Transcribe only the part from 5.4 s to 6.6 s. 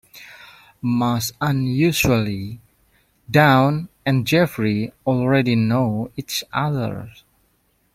know each